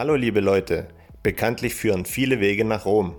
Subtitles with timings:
[0.00, 0.88] Hallo liebe Leute,
[1.22, 3.16] bekanntlich führen viele Wege nach Rom.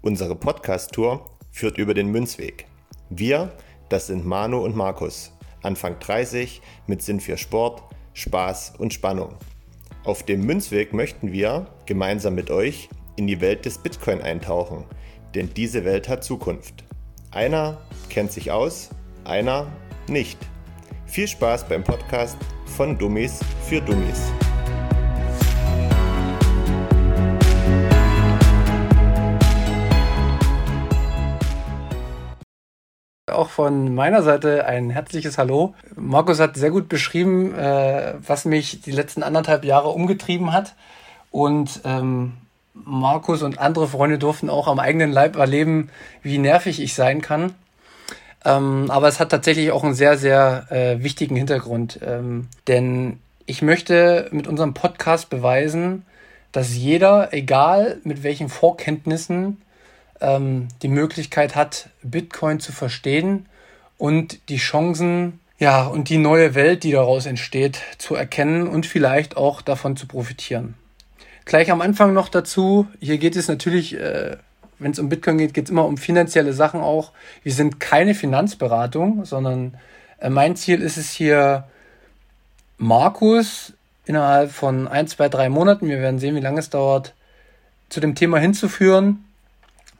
[0.00, 2.64] Unsere Podcast-Tour führt über den Münzweg.
[3.10, 3.52] Wir,
[3.90, 7.82] das sind Manu und Markus, Anfang 30, mit Sinn für Sport,
[8.14, 9.34] Spaß und Spannung.
[10.04, 14.84] Auf dem Münzweg möchten wir gemeinsam mit euch in die Welt des Bitcoin eintauchen,
[15.34, 16.82] denn diese Welt hat Zukunft.
[17.30, 18.88] Einer kennt sich aus,
[19.24, 19.70] einer
[20.08, 20.38] nicht.
[21.04, 24.32] Viel Spaß beim Podcast von Dummies für Dummies.
[33.34, 35.74] Auch von meiner Seite ein herzliches Hallo.
[35.96, 40.74] Markus hat sehr gut beschrieben, äh, was mich die letzten anderthalb Jahre umgetrieben hat.
[41.30, 42.34] Und ähm,
[42.74, 45.90] Markus und andere Freunde durften auch am eigenen Leib erleben,
[46.22, 47.54] wie nervig ich sein kann.
[48.44, 52.00] Ähm, aber es hat tatsächlich auch einen sehr, sehr äh, wichtigen Hintergrund.
[52.04, 56.04] Ähm, denn ich möchte mit unserem Podcast beweisen,
[56.52, 59.62] dass jeder, egal mit welchen Vorkenntnissen,
[60.22, 63.46] ähm, die Möglichkeit hat, Bitcoin zu verstehen
[63.98, 69.36] und die Chancen, ja, und die neue Welt, die daraus entsteht, zu erkennen und vielleicht
[69.36, 70.74] auch davon zu profitieren.
[71.44, 74.36] Gleich am Anfang noch dazu, hier geht es natürlich, äh,
[74.78, 77.12] wenn es um Bitcoin geht, geht es immer um finanzielle Sachen auch.
[77.42, 79.76] Wir sind keine Finanzberatung, sondern
[80.18, 81.64] äh, mein Ziel ist es hier,
[82.78, 87.14] Markus innerhalb von ein, zwei, drei Monaten, wir werden sehen, wie lange es dauert,
[87.88, 89.24] zu dem Thema hinzuführen,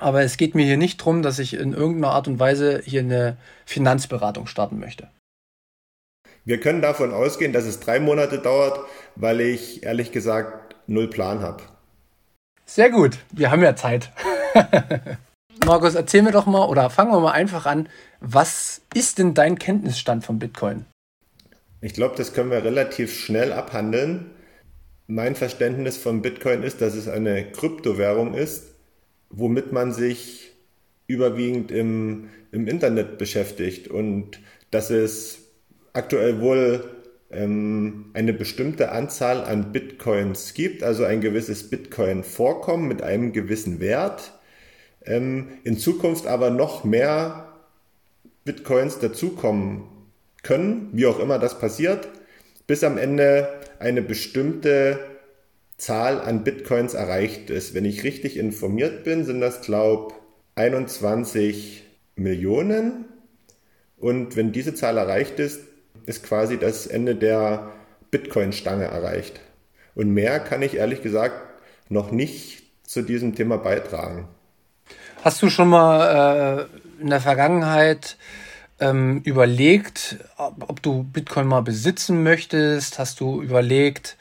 [0.03, 3.01] aber es geht mir hier nicht darum, dass ich in irgendeiner Art und Weise hier
[3.01, 5.09] eine Finanzberatung starten möchte.
[6.45, 8.81] Wir können davon ausgehen, dass es drei Monate dauert,
[9.15, 11.63] weil ich ehrlich gesagt null Plan habe.
[12.67, 14.11] Sehr gut, wir haben ja Zeit.
[15.65, 17.89] Markus, erzähl mir doch mal oder fangen wir mal einfach an.
[18.21, 20.87] Was ist denn dein Kenntnisstand von Bitcoin?
[21.81, 24.31] Ich glaube, das können wir relativ schnell abhandeln.
[25.07, 28.72] Mein Verständnis von Bitcoin ist, dass es eine Kryptowährung ist,
[29.33, 30.53] womit man sich
[31.07, 35.41] überwiegend im, im Internet beschäftigt und dass es
[35.93, 36.85] aktuell wohl
[37.31, 44.39] ähm, eine bestimmte Anzahl an Bitcoins gibt, also ein gewisses Bitcoin-Vorkommen mit einem gewissen Wert.
[45.05, 47.53] Ähm, in Zukunft aber noch mehr
[48.45, 49.85] Bitcoins dazukommen
[50.43, 52.09] können, wie auch immer das passiert,
[52.67, 53.49] bis am Ende
[53.79, 54.99] eine bestimmte
[55.83, 57.75] Zahl an Bitcoins erreicht ist.
[57.75, 60.17] Wenn ich richtig informiert bin, sind das, glaube ich,
[60.55, 61.83] 21
[62.15, 63.07] Millionen.
[63.97, 65.59] Und wenn diese Zahl erreicht ist,
[66.07, 67.73] ist quasi das Ende der
[68.13, 69.41] Bitcoin-Stange erreicht.
[69.97, 71.35] Und mehr kann ich ehrlich gesagt
[71.89, 74.29] noch nicht zu diesem Thema beitragen.
[75.25, 76.69] Hast du schon mal
[77.01, 78.17] äh, in der Vergangenheit
[78.79, 83.01] ähm, überlegt, ob, ob, du Bitcoin mal besitzen möchtest?
[83.01, 84.17] Hast du überlegt,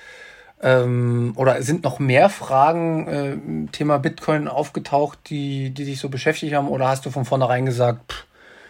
[0.62, 6.54] ähm, oder sind noch mehr Fragen äh, Thema Bitcoin aufgetaucht, die, die dich so beschäftigt
[6.54, 6.68] haben?
[6.68, 8.26] Oder hast du von vornherein gesagt, pff,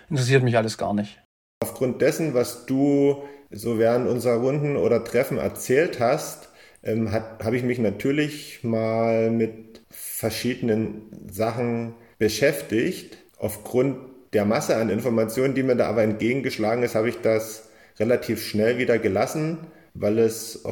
[0.09, 1.21] interessiert mich alles gar nicht?
[1.61, 6.49] Aufgrund dessen, was du so während unserer Runden oder Treffen erzählt hast,
[6.83, 13.17] ähm, habe ich mich natürlich mal mit verschiedenen Sachen beschäftigt.
[13.37, 13.97] Aufgrund
[14.33, 17.69] der Masse an Informationen, die mir da aber entgegengeschlagen ist, habe ich das
[17.99, 19.59] relativ schnell wieder gelassen
[19.93, 20.63] weil es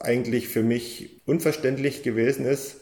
[0.00, 2.76] eigentlich für mich unverständlich gewesen ist,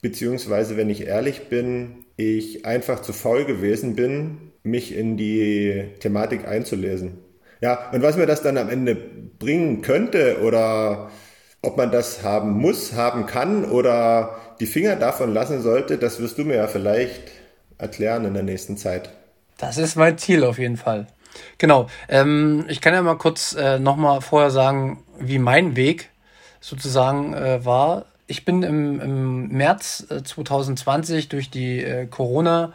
[0.00, 6.46] beziehungsweise, wenn ich ehrlich bin, ich einfach zu faul gewesen bin, mich in die Thematik
[6.46, 7.18] einzulesen.
[7.60, 11.10] Ja, und was mir das dann am Ende bringen könnte oder
[11.62, 16.38] ob man das haben muss, haben kann oder die Finger davon lassen sollte, das wirst
[16.38, 17.22] du mir ja vielleicht
[17.78, 19.10] erklären in der nächsten Zeit.
[19.58, 21.06] Das ist mein Ziel auf jeden Fall.
[21.58, 21.88] Genau.
[22.08, 26.10] Ähm, ich kann ja mal kurz äh, nochmal vorher sagen, wie mein Weg
[26.60, 28.06] sozusagen äh, war.
[28.26, 32.72] Ich bin im, im März äh, 2020 durch die äh, Corona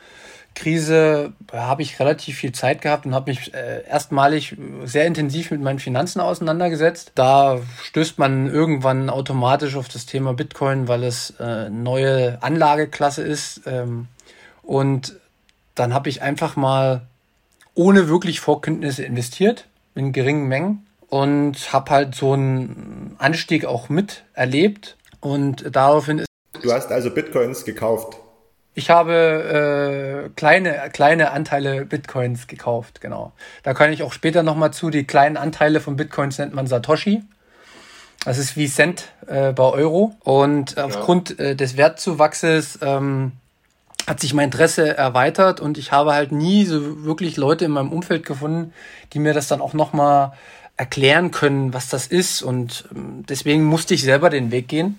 [0.56, 5.62] Krise habe ich relativ viel Zeit gehabt und habe mich äh, erstmalig sehr intensiv mit
[5.62, 7.14] meinen Finanzen auseinandergesetzt.
[7.16, 13.62] Da stößt man irgendwann automatisch auf das Thema Bitcoin, weil es äh, neue Anlageklasse ist.
[13.68, 14.08] Ähm,
[14.62, 15.16] und
[15.76, 17.04] dann habe ich einfach mal
[17.80, 19.66] ohne wirklich Vorkenntnisse investiert,
[19.96, 26.28] in geringen Mengen und habe halt so einen Anstieg auch miterlebt und daraufhin ist.
[26.62, 28.18] Du hast also Bitcoins gekauft?
[28.76, 33.32] Ich habe äh, kleine, kleine Anteile Bitcoins gekauft, genau.
[33.64, 34.90] Da kann ich auch später nochmal zu.
[34.90, 37.24] Die kleinen Anteile von Bitcoins nennt man Satoshi.
[38.26, 40.18] Das ist wie Cent äh, bei Euro.
[40.20, 40.84] Und ja.
[40.84, 43.32] aufgrund äh, des Wertzuwachses ähm,
[44.08, 47.92] hat sich mein Interesse erweitert und ich habe halt nie so wirklich Leute in meinem
[47.92, 48.74] Umfeld gefunden,
[49.14, 50.34] die mir das dann auch nochmal
[50.78, 52.42] erklären können, was das ist.
[52.42, 54.98] Und ähm, deswegen musste ich selber den Weg gehen.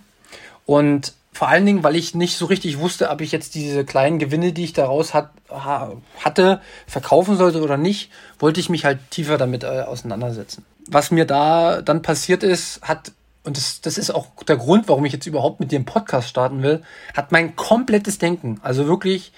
[0.67, 4.19] Und vor allen Dingen, weil ich nicht so richtig wusste, ob ich jetzt diese kleinen
[4.19, 9.39] Gewinne, die ich daraus hat, hatte, verkaufen sollte oder nicht, wollte ich mich halt tiefer
[9.39, 10.67] damit äh, auseinandersetzen.
[10.87, 13.13] Was mir da dann passiert ist, hat,
[13.43, 16.63] und das, das ist auch der Grund, warum ich jetzt überhaupt mit dem Podcast starten
[16.63, 16.83] will,
[17.17, 19.33] hat mein komplettes Denken, also wirklich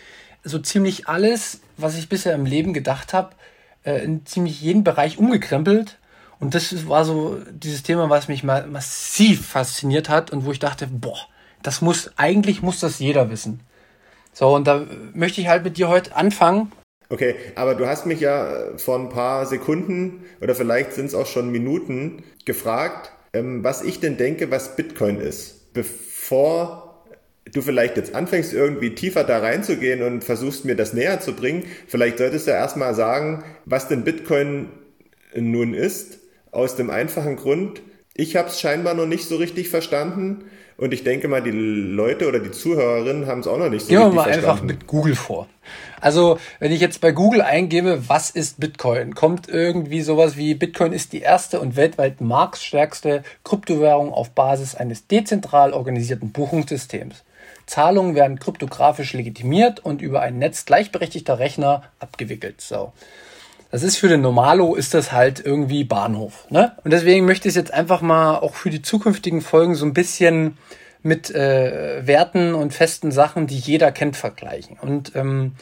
[0.44, 3.30] so ziemlich alles, was ich bisher im Leben gedacht habe,
[3.84, 5.98] äh, in ziemlich jeden Bereich umgekrempelt.
[6.40, 10.58] Und das war so dieses Thema, was mich mal massiv fasziniert hat und wo ich
[10.58, 11.28] dachte, boah,
[11.62, 13.60] das muss, eigentlich muss das jeder wissen.
[14.32, 14.84] So, und da
[15.14, 16.72] möchte ich halt mit dir heute anfangen.
[17.08, 21.26] Okay, aber du hast mich ja vor ein paar Sekunden oder vielleicht sind es auch
[21.26, 25.72] schon Minuten gefragt, ähm, was ich denn denke, was Bitcoin ist.
[25.72, 27.04] Bevor
[27.52, 31.64] du vielleicht jetzt anfängst, irgendwie tiefer da reinzugehen und versuchst mir das näher zu bringen,
[31.86, 34.68] vielleicht solltest du erstmal sagen, was denn Bitcoin
[35.34, 36.20] nun ist,
[36.50, 37.82] aus dem einfachen Grund,
[38.14, 40.44] ich habe es scheinbar noch nicht so richtig verstanden
[40.76, 43.88] und ich denke mal, die Leute oder die Zuhörerinnen haben es auch noch nicht so
[43.88, 44.38] Gehen richtig verstanden.
[44.38, 45.48] Gehen wir mal einfach mit Google vor.
[46.00, 50.92] Also, wenn ich jetzt bei Google eingebe, was ist Bitcoin, kommt irgendwie sowas wie Bitcoin
[50.92, 57.22] ist die erste und weltweit marktstärkste Kryptowährung auf Basis eines dezentral organisierten Buchungssystems.
[57.66, 62.60] Zahlungen werden kryptografisch legitimiert und über ein Netz gleichberechtigter Rechner abgewickelt.
[62.60, 62.92] So.
[63.72, 66.46] Das ist für den Normalo ist das halt irgendwie Bahnhof.
[66.50, 66.72] Ne?
[66.84, 69.94] Und deswegen möchte ich es jetzt einfach mal auch für die zukünftigen Folgen so ein
[69.94, 70.58] bisschen
[71.02, 74.76] mit äh, Werten und festen Sachen, die jeder kennt, vergleichen.
[74.78, 75.52] Und ähm,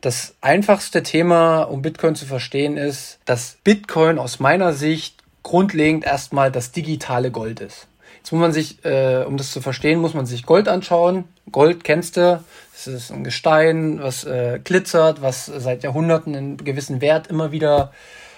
[0.00, 6.50] das einfachste Thema, um Bitcoin zu verstehen, ist, dass Bitcoin aus meiner Sicht grundlegend erstmal
[6.50, 7.88] das digitale Gold ist.
[8.16, 11.24] Jetzt muss man sich, äh, um das zu verstehen, muss man sich Gold anschauen.
[11.52, 12.42] Gold kennst du,
[12.74, 17.92] es ist ein Gestein, was äh, glitzert, was seit Jahrhunderten einen gewissen Wert immer wieder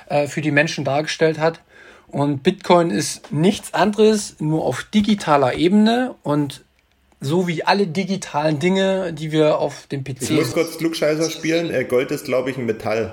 [0.08, 1.60] äh, für die Menschen dargestellt hat.
[2.08, 6.62] Und Bitcoin ist nichts anderes, nur auf digitaler Ebene und
[7.20, 10.22] so wie alle digitalen Dinge, die wir auf dem PC.
[10.22, 11.70] Ich muss kurz Klugscheißer spielen.
[11.70, 13.12] Äh, Gold ist, glaube ich, ein Metall.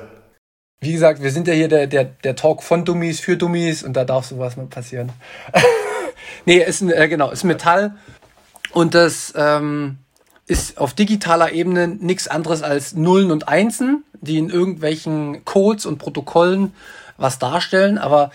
[0.81, 3.93] Wie gesagt, wir sind ja hier der, der, der Talk von Dummies für Dummies und
[3.93, 5.11] da darf sowas mal passieren.
[6.45, 7.95] nee, ist ein, äh, genau, ist Metall
[8.71, 9.97] und das ähm,
[10.47, 15.97] ist auf digitaler Ebene nichts anderes als Nullen und Einsen, die in irgendwelchen Codes und
[15.97, 16.73] Protokollen
[17.17, 18.31] was darstellen, aber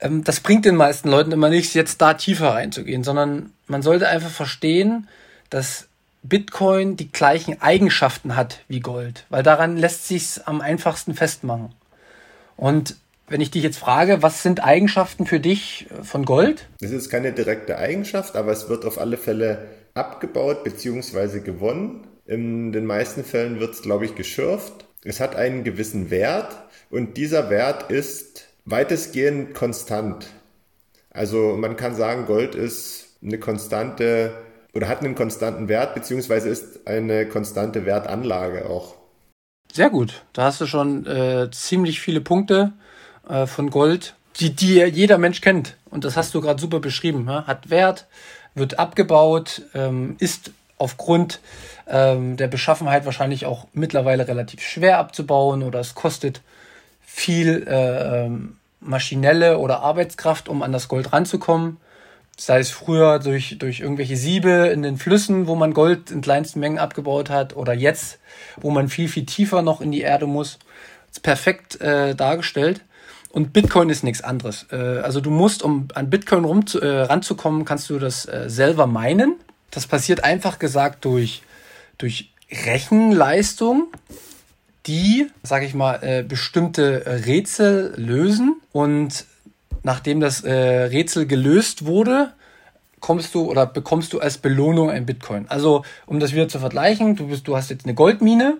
[0.00, 4.08] ähm, das bringt den meisten Leuten immer nichts, jetzt da tiefer reinzugehen, sondern man sollte
[4.08, 5.08] einfach verstehen,
[5.50, 5.86] dass
[6.22, 11.72] Bitcoin die gleichen Eigenschaften hat wie Gold, weil daran lässt sich am einfachsten festmachen.
[12.56, 12.96] Und
[13.32, 16.68] wenn ich dich jetzt frage, was sind Eigenschaften für dich äh, von Gold?
[16.80, 21.40] Das ist keine direkte Eigenschaft, aber es wird auf alle Fälle abgebaut bzw.
[21.40, 22.06] gewonnen.
[22.26, 24.72] In den meisten Fällen wird es, glaube ich, geschürft.
[25.02, 26.56] Es hat einen gewissen Wert
[26.90, 30.26] und dieser Wert ist weitestgehend konstant.
[31.10, 34.34] Also man kann sagen, Gold ist eine konstante
[34.74, 38.94] oder hat einen konstanten Wert beziehungsweise ist eine konstante Wertanlage auch.
[39.72, 40.22] Sehr gut.
[40.32, 42.72] Da hast du schon äh, ziemlich viele Punkte
[43.28, 45.76] äh, von Gold, die, die jeder Mensch kennt.
[45.90, 47.26] Und das hast du gerade super beschrieben.
[47.28, 47.46] Ja?
[47.46, 48.06] Hat Wert,
[48.54, 51.40] wird abgebaut, ähm, ist aufgrund
[51.86, 56.40] ähm, der Beschaffenheit wahrscheinlich auch mittlerweile relativ schwer abzubauen oder es kostet
[57.04, 61.76] viel äh, ähm, maschinelle oder Arbeitskraft, um an das Gold ranzukommen.
[62.36, 66.60] Sei es früher durch, durch irgendwelche Siebe in den Flüssen, wo man Gold in kleinsten
[66.60, 68.18] Mengen abgebaut hat, oder jetzt,
[68.56, 70.58] wo man viel, viel tiefer noch in die Erde muss.
[71.10, 72.80] ist perfekt äh, dargestellt.
[73.32, 74.66] Und Bitcoin ist nichts anderes.
[74.70, 78.44] Äh, also du musst, um an Bitcoin rum zu, äh, ranzukommen, kannst du das äh,
[78.48, 79.36] selber meinen.
[79.70, 81.42] Das passiert einfach gesagt durch,
[81.96, 83.86] durch Rechenleistung,
[84.86, 88.60] die, sag ich mal, äh, bestimmte Rätsel lösen.
[88.70, 89.24] Und
[89.82, 92.34] nachdem das äh, Rätsel gelöst wurde,
[93.00, 95.46] kommst du oder bekommst du als Belohnung ein Bitcoin.
[95.48, 98.58] Also, um das wieder zu vergleichen, du bist, du hast jetzt eine Goldmine,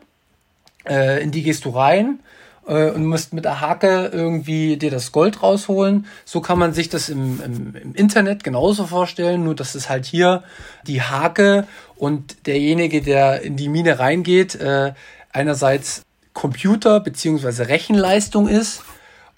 [0.88, 2.20] äh, in die gehst du rein
[2.66, 6.06] äh, und musst mit der Hake irgendwie dir das Gold rausholen.
[6.24, 10.04] So kann man sich das im, im, im Internet genauso vorstellen, nur dass es halt
[10.04, 10.42] hier
[10.86, 11.66] die Hake
[11.96, 14.92] und derjenige, der in die Mine reingeht, äh,
[15.32, 16.02] einerseits
[16.32, 18.82] Computer beziehungsweise Rechenleistung ist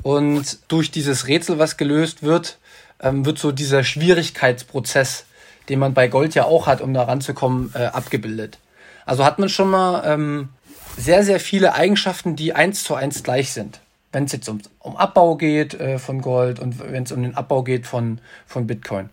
[0.02, 2.58] und durch dieses Rätsel, was gelöst wird,
[3.00, 5.24] ähm, wird so dieser Schwierigkeitsprozess,
[5.68, 8.58] den man bei Gold ja auch hat, um da ranzukommen, äh, abgebildet.
[9.06, 10.48] Also hat man schon mal ähm,
[10.96, 13.80] sehr, sehr viele Eigenschaften, die eins zu eins gleich sind.
[14.12, 17.36] Wenn es jetzt um, um Abbau geht äh, von Gold und wenn es um den
[17.36, 19.10] Abbau geht von, von Bitcoin.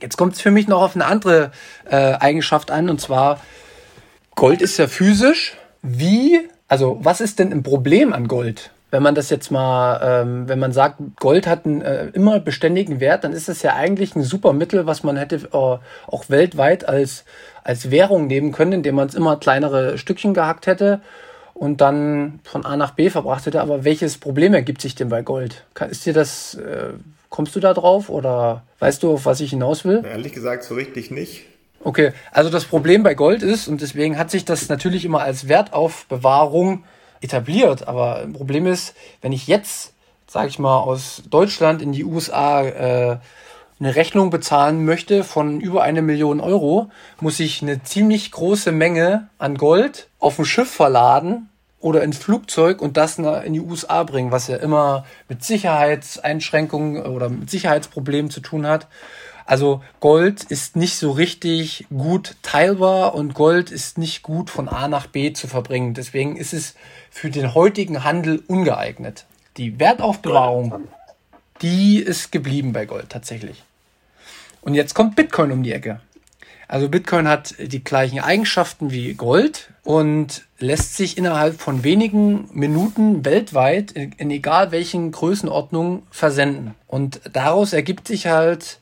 [0.00, 1.50] Jetzt kommt es für mich noch auf eine andere
[1.90, 3.40] äh, Eigenschaft an, und zwar
[4.34, 5.56] Gold ist ja physisch.
[5.82, 8.70] Wie, also was ist denn ein Problem an Gold?
[8.90, 13.00] wenn man das jetzt mal, ähm, wenn man sagt, Gold hat einen äh, immer beständigen
[13.00, 16.88] Wert, dann ist das ja eigentlich ein super Mittel, was man hätte äh, auch weltweit
[16.88, 17.24] als,
[17.66, 21.00] als Währung nehmen können, indem man es immer kleinere Stückchen gehackt hätte
[21.52, 23.60] und dann von A nach B verbracht hätte.
[23.60, 25.64] Aber welches Problem ergibt sich denn bei Gold?
[25.90, 26.90] Ist dir das, äh,
[27.28, 30.04] kommst du da drauf oder weißt du, auf was ich hinaus will?
[30.04, 31.44] Ehrlich gesagt, so richtig nicht.
[31.82, 35.48] Okay, also das Problem bei Gold ist, und deswegen hat sich das natürlich immer als
[35.48, 36.84] Wertaufbewahrung
[37.20, 37.88] etabliert.
[37.88, 39.92] Aber ein Problem ist, wenn ich jetzt,
[40.28, 43.16] sage ich mal, aus Deutschland in die USA äh,
[43.78, 46.90] eine Rechnung bezahlen möchte von über eine Million Euro,
[47.20, 52.80] muss ich eine ziemlich große Menge an Gold auf ein Schiff verladen oder ins Flugzeug
[52.80, 58.40] und das in die USA bringen, was ja immer mit Sicherheitseinschränkungen oder mit Sicherheitsproblemen zu
[58.40, 58.88] tun hat.
[59.44, 64.88] Also Gold ist nicht so richtig gut teilbar und Gold ist nicht gut von A
[64.88, 65.94] nach B zu verbringen.
[65.94, 66.74] Deswegen ist es
[67.10, 69.26] für den heutigen Handel ungeeignet.
[69.56, 70.88] Die Wertaufbewahrung,
[71.62, 73.62] die ist geblieben bei Gold tatsächlich.
[74.66, 76.00] Und jetzt kommt Bitcoin um die Ecke.
[76.66, 83.24] Also Bitcoin hat die gleichen Eigenschaften wie Gold und lässt sich innerhalb von wenigen Minuten
[83.24, 86.74] weltweit in, egal welchen Größenordnungen versenden.
[86.88, 88.80] Und daraus ergibt sich halt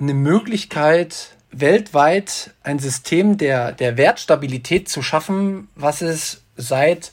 [0.00, 7.12] eine Möglichkeit, weltweit ein System der, der Wertstabilität zu schaffen, was es seit,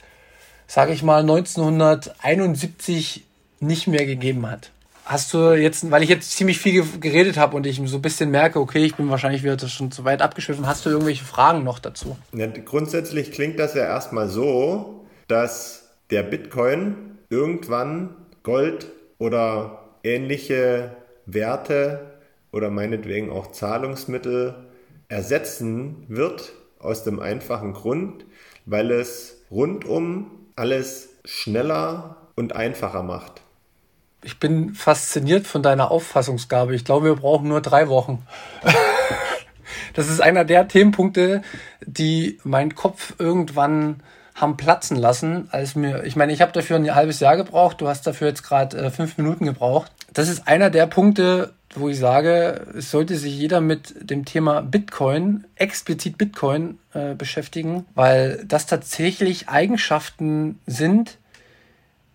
[0.66, 3.24] sage ich mal, 1971
[3.60, 4.72] nicht mehr gegeben hat.
[5.10, 8.30] Hast du jetzt, weil ich jetzt ziemlich viel geredet habe und ich so ein bisschen
[8.30, 11.80] merke, okay, ich bin wahrscheinlich wieder schon zu weit abgeschwiffen, hast du irgendwelche Fragen noch
[11.80, 12.16] dazu?
[12.32, 18.86] Ja, grundsätzlich klingt das ja erstmal so, dass der Bitcoin irgendwann Gold
[19.18, 22.20] oder ähnliche Werte
[22.52, 24.54] oder meinetwegen auch Zahlungsmittel
[25.08, 28.26] ersetzen wird, aus dem einfachen Grund,
[28.68, 33.42] weil es rundum alles schneller und einfacher macht.
[34.22, 36.76] Ich bin fasziniert von deiner Auffassungsgabe.
[36.76, 38.26] Ich glaube, wir brauchen nur drei Wochen.
[39.94, 41.42] das ist einer der Themenpunkte,
[41.86, 44.02] die meinen Kopf irgendwann
[44.36, 47.88] haben platzen lassen, als mir, ich meine, ich habe dafür ein halbes Jahr gebraucht, du
[47.88, 49.92] hast dafür jetzt gerade äh, fünf Minuten gebraucht.
[50.14, 54.62] Das ist einer der Punkte, wo ich sage, es sollte sich jeder mit dem Thema
[54.62, 61.19] Bitcoin, explizit Bitcoin, äh, beschäftigen, weil das tatsächlich Eigenschaften sind,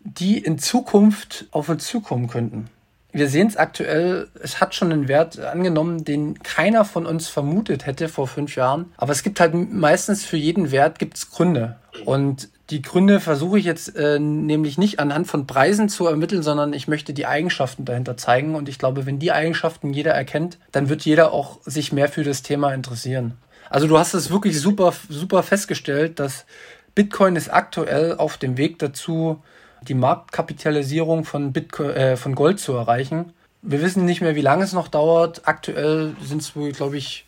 [0.04, 2.68] die in Zukunft auf uns zukommen könnten.
[3.12, 7.86] Wir sehen es aktuell, es hat schon einen Wert angenommen, den keiner von uns vermutet
[7.86, 8.92] hätte vor fünf Jahren.
[8.96, 11.76] Aber es gibt halt meistens für jeden Wert gibt's Gründe.
[12.04, 16.72] Und die Gründe versuche ich jetzt äh, nämlich nicht anhand von Preisen zu ermitteln, sondern
[16.72, 18.56] ich möchte die Eigenschaften dahinter zeigen.
[18.56, 22.24] Und ich glaube, wenn die Eigenschaften jeder erkennt, dann wird jeder auch sich mehr für
[22.24, 23.34] das Thema interessieren.
[23.70, 26.46] Also du hast es wirklich super, super festgestellt, dass
[26.94, 29.42] Bitcoin ist aktuell auf dem Weg dazu,
[29.88, 33.32] die Marktkapitalisierung von, Bitcoin, äh, von Gold zu erreichen.
[33.62, 35.42] Wir wissen nicht mehr, wie lange es noch dauert.
[35.44, 37.26] Aktuell sind es wohl, glaube ich,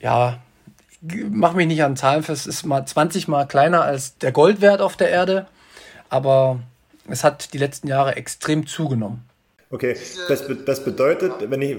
[0.00, 0.38] ja,
[1.30, 4.96] mach mich nicht an Zahlen fest, ist mal 20 mal kleiner als der Goldwert auf
[4.96, 5.46] der Erde,
[6.08, 6.60] aber
[7.08, 9.24] es hat die letzten Jahre extrem zugenommen.
[9.70, 9.96] Okay,
[10.28, 11.76] das, das bedeutet, wenn ich,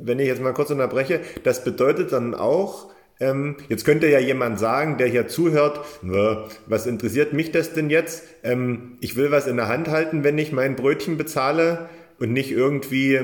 [0.00, 4.58] wenn ich jetzt mal kurz unterbreche, das bedeutet dann auch, ähm, jetzt könnte ja jemand
[4.58, 5.80] sagen, der hier zuhört,
[6.66, 8.24] was interessiert mich das denn jetzt?
[8.42, 12.50] Ähm, ich will was in der Hand halten, wenn ich mein Brötchen bezahle und nicht
[12.50, 13.20] irgendwie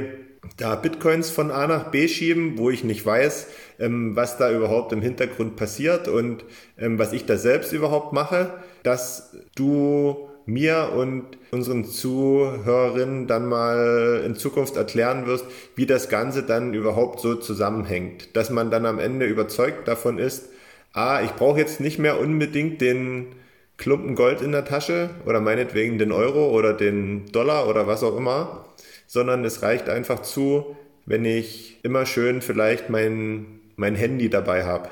[0.56, 4.92] da Bitcoins von A nach B schieben, wo ich nicht weiß, ähm, was da überhaupt
[4.92, 6.44] im Hintergrund passiert und
[6.78, 14.22] ähm, was ich da selbst überhaupt mache, dass du mir und unseren Zuhörerinnen dann mal
[14.24, 15.44] in Zukunft erklären wirst,
[15.76, 18.36] wie das Ganze dann überhaupt so zusammenhängt.
[18.36, 20.48] Dass man dann am Ende überzeugt davon ist,
[20.92, 23.26] ah, ich brauche jetzt nicht mehr unbedingt den
[23.76, 28.16] Klumpen Gold in der Tasche oder meinetwegen den Euro oder den Dollar oder was auch
[28.16, 28.66] immer,
[29.06, 34.90] sondern es reicht einfach zu, wenn ich immer schön vielleicht mein mein Handy dabei habe.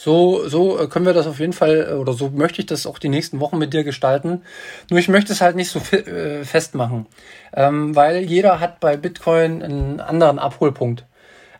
[0.00, 2.86] So, so äh, können wir das auf jeden Fall, äh, oder so möchte ich das
[2.86, 4.42] auch die nächsten Wochen mit dir gestalten.
[4.90, 7.06] Nur ich möchte es halt nicht so äh, festmachen,
[7.52, 11.04] ähm, weil jeder hat bei Bitcoin einen anderen Abholpunkt.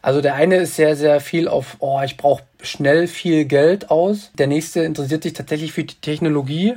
[0.02, 4.30] Also der eine ist sehr, sehr viel auf, oh, ich brauche schnell viel Geld aus.
[4.38, 6.74] Der nächste interessiert sich tatsächlich für die Technologie.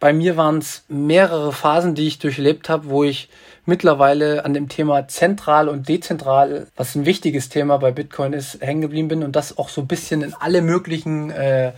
[0.00, 3.28] Bei mir waren es mehrere Phasen, die ich durchlebt habe, wo ich
[3.66, 8.82] mittlerweile an dem Thema zentral und dezentral, was ein wichtiges Thema bei Bitcoin ist, hängen
[8.82, 11.72] geblieben bin und das auch so ein bisschen in alle möglichen äh,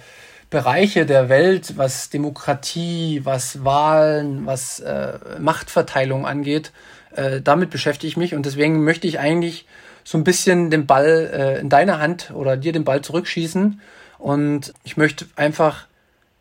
[0.50, 6.72] Bereiche der Welt, was Demokratie, was Wahlen, was äh, Machtverteilung angeht,
[7.14, 9.66] äh, damit beschäftige ich mich und deswegen möchte ich eigentlich
[10.04, 13.80] so ein bisschen den Ball äh, in deine Hand oder dir den Ball zurückschießen
[14.18, 15.86] und ich möchte einfach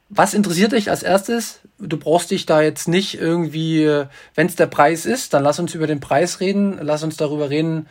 [0.10, 1.62] was interessiert dich als erstes?
[1.80, 4.04] Du brauchst dich da jetzt nicht irgendwie,
[4.34, 7.50] wenn es der Preis ist, dann lass uns über den Preis reden, lass uns darüber
[7.50, 7.88] reden,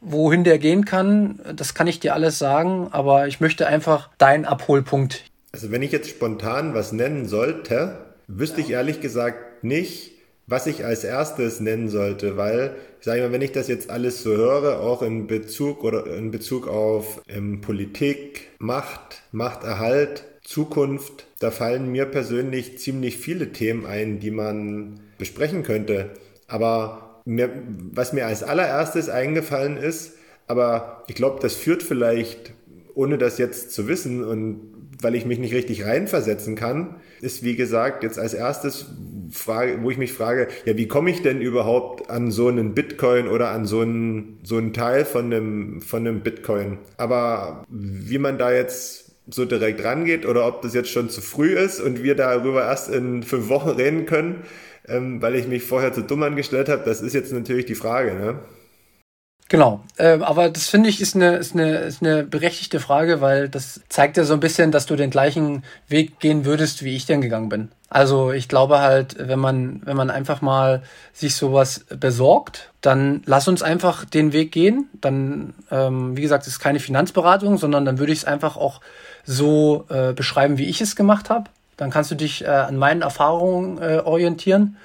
[0.00, 1.40] wohin der gehen kann.
[1.54, 5.24] Das kann ich dir alles sagen, aber ich möchte einfach deinen Abholpunkt.
[5.52, 10.12] Also wenn ich jetzt spontan was nennen sollte, wüsste ich ehrlich gesagt nicht,
[10.48, 14.30] was ich als erstes nennen sollte, weil, ich mal, wenn ich das jetzt alles so
[14.30, 21.90] höre, auch in Bezug oder in Bezug auf ähm, Politik, Macht, Machterhalt, Zukunft, da fallen
[21.90, 26.10] mir persönlich ziemlich viele Themen ein, die man besprechen könnte.
[26.46, 27.50] Aber mir,
[27.92, 30.14] was mir als allererstes eingefallen ist,
[30.46, 32.54] aber ich glaube, das führt vielleicht,
[32.94, 37.54] ohne das jetzt zu wissen und weil ich mich nicht richtig reinversetzen kann, ist wie
[37.54, 38.86] gesagt jetzt als erstes
[39.30, 43.28] Frage, wo ich mich frage, ja, wie komme ich denn überhaupt an so einen Bitcoin
[43.28, 46.78] oder an so einen, so einen Teil von einem, von einem Bitcoin?
[46.96, 51.54] Aber wie man da jetzt so direkt rangeht oder ob das jetzt schon zu früh
[51.54, 54.42] ist und wir darüber erst in fünf Wochen reden können,
[54.88, 58.14] ähm, weil ich mich vorher zu dumm angestellt habe, das ist jetzt natürlich die Frage.
[58.14, 58.38] Ne?
[59.50, 63.48] Genau, ähm, aber das finde ich ist eine, ist, eine, ist eine berechtigte Frage, weil
[63.48, 67.06] das zeigt ja so ein bisschen, dass du den gleichen Weg gehen würdest, wie ich
[67.06, 67.70] denn gegangen bin.
[67.88, 70.82] Also ich glaube halt, wenn man, wenn man einfach mal
[71.14, 74.90] sich sowas besorgt, dann lass uns einfach den Weg gehen.
[75.00, 78.82] Dann, ähm, wie gesagt, es ist keine Finanzberatung, sondern dann würde ich es einfach auch
[79.24, 81.48] so äh, beschreiben, wie ich es gemacht habe.
[81.78, 84.76] Dann kannst du dich äh, an meinen Erfahrungen äh, orientieren.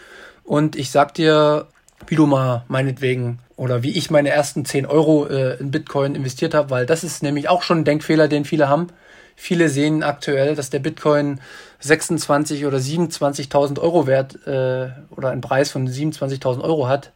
[0.46, 1.67] Und ich sag dir,
[2.07, 6.53] wie du mal meinetwegen oder wie ich meine ersten 10 Euro äh, in Bitcoin investiert
[6.53, 8.88] habe, weil das ist nämlich auch schon ein Denkfehler, den viele haben.
[9.36, 11.39] Viele sehen aktuell, dass der Bitcoin
[11.79, 17.12] 26 oder 27.000 Euro wert äh, oder einen Preis von 27.000 Euro hat.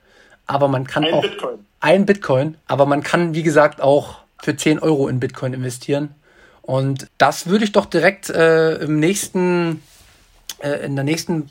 [0.45, 1.59] Aber man kann ein auch Bitcoin.
[1.79, 6.15] ein Bitcoin, aber man kann, wie gesagt, auch für 10 Euro in Bitcoin investieren.
[6.61, 9.81] Und das würde ich doch direkt äh, im nächsten,
[10.59, 11.49] äh, in der nächsten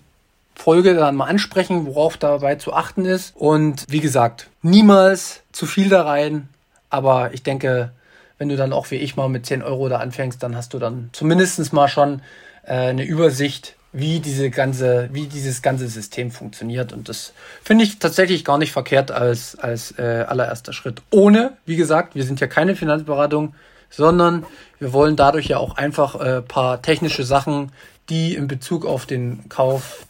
[0.56, 3.36] Folge dann mal ansprechen, worauf dabei zu achten ist.
[3.36, 6.48] Und wie gesagt, niemals zu viel da rein.
[6.90, 7.92] Aber ich denke,
[8.38, 10.78] wenn du dann auch wie ich mal mit 10 Euro da anfängst, dann hast du
[10.78, 12.22] dann zumindest mal schon
[12.64, 16.92] äh, eine Übersicht, wie diese ganze, wie dieses ganze System funktioniert.
[16.92, 21.02] Und das finde ich tatsächlich gar nicht verkehrt als, als äh, allererster Schritt.
[21.10, 23.54] Ohne, wie gesagt, wir sind ja keine Finanzberatung,
[23.88, 24.44] sondern
[24.78, 27.72] wir wollen dadurch ja auch einfach äh, paar technische Sachen,
[28.08, 30.06] die in Bezug auf den Kauf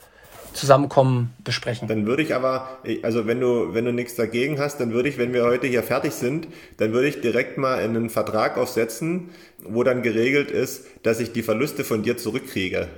[0.56, 1.88] Zusammenkommen besprechen.
[1.88, 5.18] Dann würde ich aber, also wenn du, wenn du nichts dagegen hast, dann würde ich,
[5.18, 9.30] wenn wir heute hier fertig sind, dann würde ich direkt mal einen Vertrag aufsetzen,
[9.62, 12.88] wo dann geregelt ist, dass ich die Verluste von dir zurückkriege.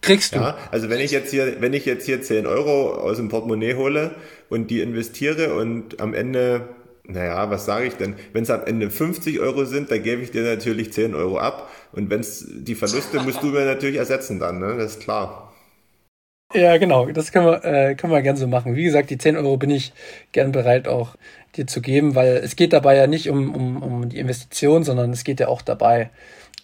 [0.00, 0.38] Kriegst du.
[0.38, 3.74] Ja, also wenn ich jetzt hier, wenn ich jetzt hier 10 Euro aus dem Portemonnaie
[3.74, 4.14] hole
[4.48, 6.68] und die investiere und am Ende
[7.08, 8.16] naja, was sage ich denn?
[8.32, 11.70] Wenn es am Ende 50 Euro sind, dann gebe ich dir natürlich 10 Euro ab.
[11.92, 14.76] Und wenn es die Verluste musst du mir natürlich ersetzen dann, ne?
[14.76, 15.45] Das ist klar.
[16.54, 18.76] Ja, genau, das können wir, äh, können wir gerne so machen.
[18.76, 19.92] Wie gesagt, die 10 Euro bin ich
[20.32, 21.16] gern bereit auch
[21.56, 25.10] dir zu geben, weil es geht dabei ja nicht um, um, um die Investition, sondern
[25.10, 26.10] es geht ja auch dabei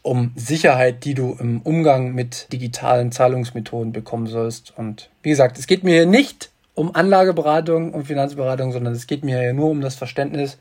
[0.03, 4.73] um Sicherheit, die du im Umgang mit digitalen Zahlungsmethoden bekommen sollst.
[4.77, 9.43] Und wie gesagt, es geht mir nicht um Anlageberatung, um Finanzberatung, sondern es geht mir
[9.43, 10.59] ja nur um das Verständnis.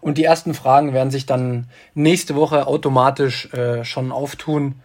[0.00, 4.76] Und die ersten Fragen werden sich dann nächste Woche automatisch äh, schon auftun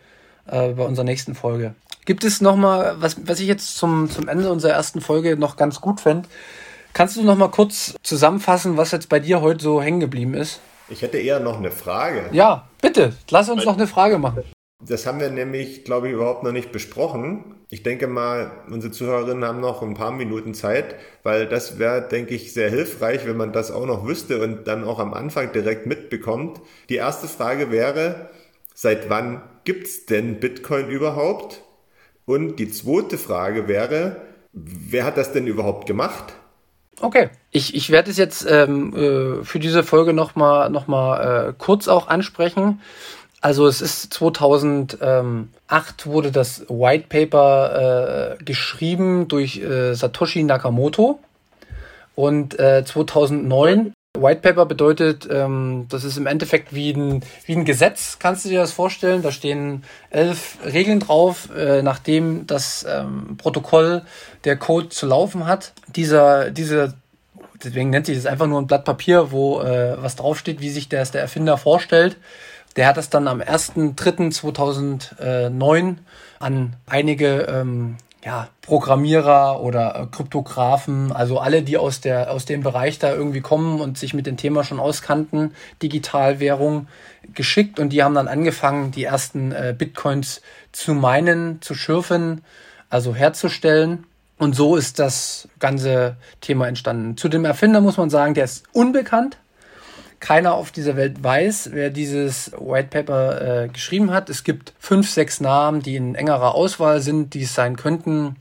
[0.47, 1.75] äh, bei unserer nächsten Folge.
[2.05, 5.55] Gibt es noch mal, was, was ich jetzt zum, zum Ende unserer ersten Folge noch
[5.55, 6.27] ganz gut fände,
[6.93, 10.59] kannst du noch mal kurz zusammenfassen, was jetzt bei dir heute so hängen geblieben ist?
[10.89, 12.25] Ich hätte eher noch eine Frage.
[12.31, 14.43] Ja, bitte, lass uns noch eine Frage machen.
[14.85, 17.55] Das haben wir nämlich, glaube ich, überhaupt noch nicht besprochen.
[17.69, 22.35] Ich denke mal, unsere Zuhörerinnen haben noch ein paar Minuten Zeit, weil das wäre, denke
[22.35, 25.85] ich, sehr hilfreich, wenn man das auch noch wüsste und dann auch am Anfang direkt
[25.85, 26.59] mitbekommt.
[26.89, 28.29] Die erste Frage wäre,
[28.75, 31.61] seit wann gibt es denn Bitcoin überhaupt?
[32.25, 34.21] Und die zweite Frage wäre,
[34.53, 36.33] wer hat das denn überhaupt gemacht?
[37.01, 41.53] Okay, ich, ich werde es jetzt ähm, äh, für diese Folge nochmal noch mal, äh,
[41.57, 42.81] kurz auch ansprechen.
[43.41, 45.49] Also es ist 2008
[46.05, 51.19] wurde das White Paper äh, geschrieben durch äh, Satoshi Nakamoto
[52.15, 57.65] und äh, 2009 White Paper bedeutet, ähm, das ist im Endeffekt wie ein, wie ein
[57.65, 59.23] Gesetz, kannst du dir das vorstellen?
[59.23, 64.03] Da stehen elf Regeln drauf, äh, nachdem das ähm, Protokoll
[64.43, 65.73] der Code zu laufen hat.
[65.95, 66.93] Dieser, diese,
[67.63, 70.89] deswegen nennt sich das einfach nur ein Blatt Papier, wo äh, was draufsteht, wie sich
[70.89, 72.17] das der Erfinder vorstellt.
[72.75, 75.95] Der hat das dann am 1.3.2009
[76.37, 82.61] an einige ähm, ja, Programmierer oder äh, Kryptografen, also alle, die aus, der, aus dem
[82.61, 86.87] Bereich da irgendwie kommen und sich mit dem Thema schon auskannten, Digitalwährung,
[87.33, 92.43] geschickt und die haben dann angefangen, die ersten äh, Bitcoins zu meinen, zu schürfen,
[92.89, 94.05] also herzustellen.
[94.37, 97.15] Und so ist das ganze Thema entstanden.
[97.17, 99.37] Zu dem Erfinder muss man sagen, der ist unbekannt.
[100.23, 104.29] Keiner auf dieser Welt weiß, wer dieses White Paper äh, geschrieben hat.
[104.29, 108.37] Es gibt fünf, sechs Namen, die in engerer Auswahl sind, die es sein könnten.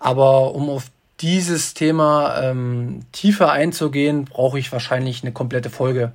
[0.00, 0.84] Aber um auf
[1.20, 6.12] dieses Thema ähm, tiefer einzugehen, brauche ich wahrscheinlich eine komplette Folge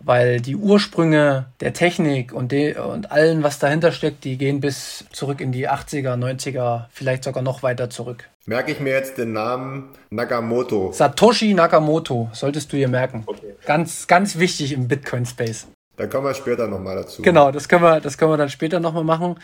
[0.00, 5.04] weil die Ursprünge der Technik und, de und allen, was dahinter steckt, die gehen bis
[5.12, 8.28] zurück in die 80er, 90er, vielleicht sogar noch weiter zurück.
[8.46, 10.92] Merke ich mir jetzt den Namen Nakamoto.
[10.92, 13.24] Satoshi Nakamoto, solltest du dir merken.
[13.26, 13.54] Okay.
[13.66, 15.66] Ganz, ganz wichtig im Bitcoin-Space.
[15.98, 17.22] Da kommen wir später nochmal dazu.
[17.22, 19.34] Genau, das können wir, das können wir dann später nochmal machen.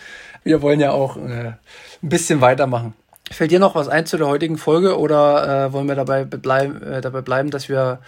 [0.44, 1.58] Wir wollen ja auch äh, ein
[2.00, 2.94] bisschen weitermachen.
[3.30, 6.82] Fällt dir noch was ein zu der heutigen Folge oder äh, wollen wir dabei, bleiben,
[6.82, 8.00] äh, dabei bleiben, dass wir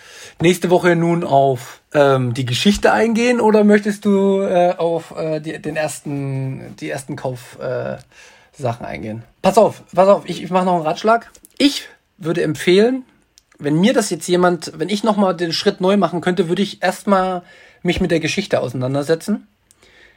[0.43, 5.61] nächste Woche nun auf ähm, die Geschichte eingehen oder möchtest du äh, auf äh, die,
[5.61, 8.01] den ersten, die ersten Kaufsachen
[8.61, 9.23] äh, eingehen?
[9.41, 11.31] Pass auf, pass auf, ich, ich mache noch einen Ratschlag.
[11.57, 13.05] Ich würde empfehlen,
[13.59, 16.83] wenn mir das jetzt jemand, wenn ich nochmal den Schritt neu machen könnte, würde ich
[16.83, 17.43] erstmal
[17.83, 19.49] mich mit der Geschichte auseinandersetzen,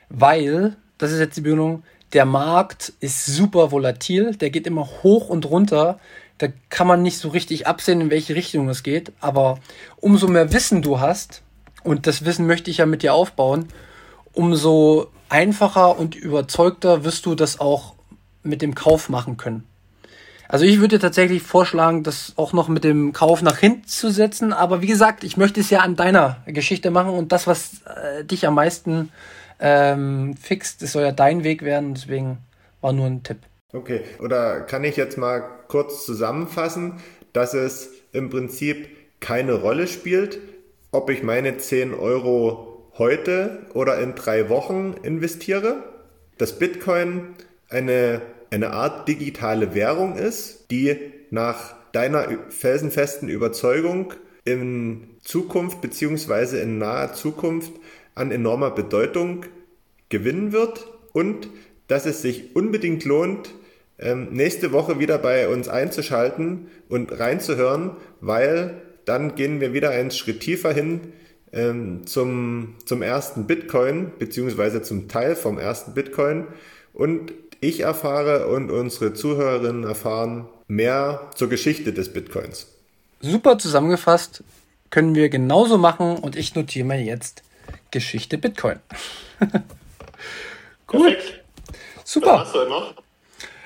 [0.10, 1.84] weil, das ist jetzt die Begründung,
[2.14, 6.00] der Markt ist super volatil, der geht immer hoch und runter.
[6.38, 9.12] Da kann man nicht so richtig absehen, in welche Richtung es geht.
[9.20, 9.60] Aber
[9.98, 11.44] umso mehr Wissen du hast,
[11.84, 13.68] und das Wissen möchte ich ja mit dir aufbauen,
[14.34, 17.96] umso einfacher und überzeugter wirst du das auch
[18.44, 19.64] mit dem Kauf machen können.
[20.48, 24.52] Also ich würde tatsächlich vorschlagen, das auch noch mit dem Kauf nach hinten zu setzen.
[24.52, 28.26] Aber wie gesagt, ich möchte es ja an deiner Geschichte machen und das, was äh,
[28.26, 29.12] dich am meisten
[29.60, 30.78] ähm, fix.
[30.78, 32.40] Das soll ja dein Weg werden, deswegen
[32.82, 33.40] war nur ein Tipp.
[33.72, 36.94] Okay, oder kann ich jetzt mal kurz zusammenfassen,
[37.34, 38.88] dass es im Prinzip
[39.20, 40.40] keine Rolle spielt,
[40.92, 45.84] ob ich meine 10 Euro heute oder in drei Wochen investiere?
[46.38, 47.36] Dass Bitcoin
[47.70, 50.98] eine, eine Art digitale Währung ist, die
[51.30, 54.14] nach deiner felsenfesten Überzeugung
[54.46, 56.62] in Zukunft bzw.
[56.62, 57.74] in naher Zukunft
[58.20, 59.46] an enormer Bedeutung
[60.10, 61.50] gewinnen wird und
[61.88, 63.50] dass es sich unbedingt lohnt,
[63.98, 70.12] ähm, nächste Woche wieder bei uns einzuschalten und reinzuhören, weil dann gehen wir wieder einen
[70.12, 71.14] Schritt tiefer hin
[71.52, 76.48] ähm, zum, zum ersten Bitcoin, beziehungsweise zum Teil vom ersten Bitcoin.
[76.94, 82.68] Und ich erfahre und unsere Zuhörerinnen erfahren mehr zur Geschichte des Bitcoins.
[83.20, 84.44] Super zusammengefasst,
[84.92, 87.44] können wir genauso machen und ich notiere mir jetzt
[87.92, 88.80] Geschichte Bitcoin.
[90.88, 91.02] Gut.
[91.02, 91.44] Perfekt.
[92.04, 92.34] Super.
[92.34, 92.94] Was hast du noch?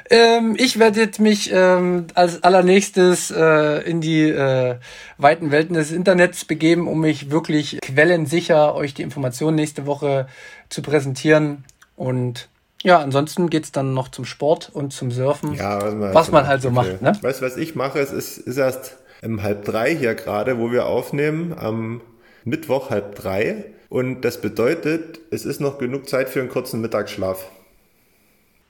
[0.09, 4.75] Ähm, ich werde jetzt mich ähm, als allernächstes äh, in die äh,
[5.17, 10.27] weiten Welten des Internets begeben, um mich wirklich quellensicher euch die Informationen nächste Woche
[10.69, 11.63] zu präsentieren.
[11.95, 12.49] Und
[12.83, 16.47] ja, ansonsten geht's dann noch zum Sport und zum Surfen, ja, was man, was man
[16.47, 17.01] halt so macht.
[17.01, 17.17] Ne?
[17.21, 17.99] Weißt du, was ich mache?
[17.99, 22.01] Es ist, ist erst um halb drei hier gerade, wo wir aufnehmen, am
[22.43, 23.63] Mittwoch halb drei.
[23.93, 27.51] Und das bedeutet, es ist noch genug Zeit für einen kurzen Mittagsschlaf.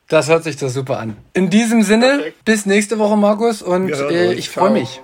[0.09, 1.15] Das hört sich doch super an.
[1.31, 2.43] In diesem Sinne, Perfekt.
[2.43, 4.99] bis nächste Woche, Markus, und äh, ich freue mich.